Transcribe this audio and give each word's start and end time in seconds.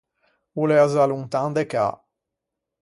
O 0.61 0.63
l’ea 0.69 0.87
za 0.93 1.03
lontan 1.11 1.49
de 1.55 1.63
cà. 1.71 1.87